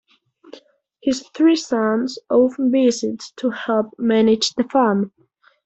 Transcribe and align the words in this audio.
His 1.03 1.23
three 1.35 1.55
sons 1.55 2.17
often 2.27 2.71
visits 2.71 3.33
to 3.35 3.51
help 3.51 3.91
manage 3.99 4.49
the 4.55 4.63
farm. 4.63 5.11